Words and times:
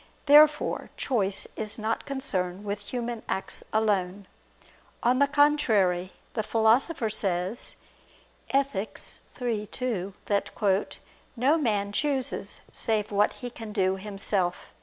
Therefore 0.25 0.89
choice 0.97 1.45
is 1.55 1.77
not 1.77 2.07
concerned 2.07 2.65
with 2.65 2.87
human 2.87 3.21
acts 3.29 3.63
alone. 3.71 4.25
On 5.03 5.19
the 5.19 5.27
contrary, 5.27 6.13
The 6.33 6.41
Philosopher 6.41 7.07
says 7.11 7.75
(Ethic. 8.49 8.99
iii, 9.39 9.67
2) 9.67 10.15
that 10.25 10.49
"no 11.35 11.55
man 11.55 11.91
chooses 11.91 12.61
save 12.73 13.11
what 13.11 13.35
he 13.45 13.51
can 13.51 13.71
do 13.71 13.95
himself." 13.97 14.69